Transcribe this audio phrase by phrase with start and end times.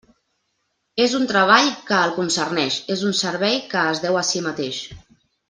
[1.03, 4.81] És un treball que el concerneix, és un servei que es deu a si mateix.